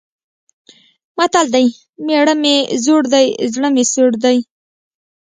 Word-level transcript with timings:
متل 1.17 1.47
دی: 1.55 1.65
مېړه 2.05 2.35
مې 2.41 2.55
زوړ 2.83 3.01
دی، 3.13 3.27
زړه 3.53 3.69
مې 3.75 3.83
سوړ 3.93 4.11
دی. 4.23 4.37